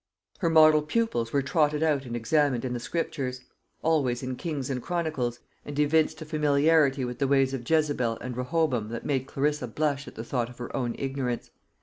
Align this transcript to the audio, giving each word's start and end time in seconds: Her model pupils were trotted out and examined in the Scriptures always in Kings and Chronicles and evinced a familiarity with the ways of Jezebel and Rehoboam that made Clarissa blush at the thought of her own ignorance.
Her 0.39 0.49
model 0.49 0.81
pupils 0.81 1.31
were 1.31 1.43
trotted 1.43 1.83
out 1.83 2.05
and 2.05 2.15
examined 2.15 2.65
in 2.65 2.73
the 2.73 2.79
Scriptures 2.79 3.41
always 3.83 4.23
in 4.23 4.35
Kings 4.35 4.71
and 4.71 4.81
Chronicles 4.81 5.37
and 5.63 5.77
evinced 5.77 6.19
a 6.23 6.25
familiarity 6.25 7.05
with 7.05 7.19
the 7.19 7.27
ways 7.27 7.53
of 7.53 7.69
Jezebel 7.69 8.17
and 8.19 8.35
Rehoboam 8.35 8.89
that 8.89 9.05
made 9.05 9.27
Clarissa 9.27 9.67
blush 9.67 10.07
at 10.07 10.15
the 10.15 10.23
thought 10.23 10.49
of 10.49 10.57
her 10.57 10.75
own 10.75 10.95
ignorance. 10.97 11.51